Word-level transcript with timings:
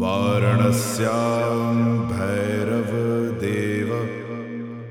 वारणस्यां 0.00 1.54
भैरवदेव 2.10 3.90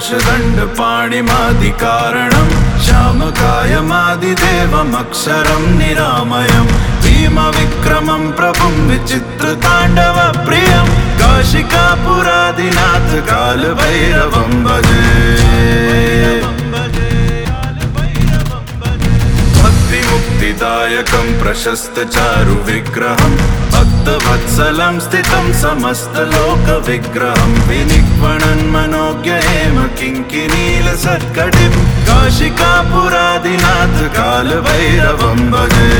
पाशदण्ड 0.00 0.58
पाणिमादिकारणं 0.78 2.48
श्यामकायमादिदेवमक्षरं 2.84 5.64
निरामयं। 5.78 6.66
भीमविक्रमं 7.04 8.22
प्रभुं 8.38 8.74
विचित्रताण्डवप्रियं 8.88 10.88
काशिकापुरादिनाथ 11.20 13.10
कालभैरवं 13.28 14.52
भजे। 14.64 15.06
भक्तिमुक्तिदायकं 19.60 21.26
प्रशस्तचारु 21.42 22.56
विग्रहं 22.70 23.34
भक्तवत्सलं 24.00 24.98
स्थितं 25.00 25.46
समस्तलोकविग्रहं 25.60 27.52
विनिक्वणन् 27.68 28.70
मनोज्ञ 28.72 29.32
हेम 29.46 29.76
किङ्किनीलसत्कटिं 29.98 31.74
काशिकापुरादिनाथ 32.08 33.96
कालभैरवं 34.16 35.40
भजे। 35.52 35.90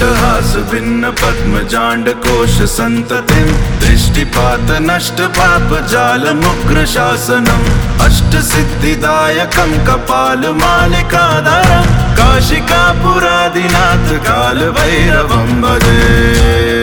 अट्टहास 0.00 0.52
भिन्न 0.70 1.08
पद्मजाण्डकोश 1.20 2.54
सन्ततिं 2.74 3.48
दृष्टिपात 3.80 4.70
नष्ट 4.80 5.20
पाप 5.36 5.74
जालमुग्र 5.90 6.84
शासनम्। 6.94 7.66
अष्टसिद्धिदायकं 8.06 9.72
कपाल 9.86 10.46
मालिकाधरं 10.62 11.84
काशिकापुरादिनाथ 12.16 14.08
कालभैरवं 14.28 15.60
भजे 15.62 16.79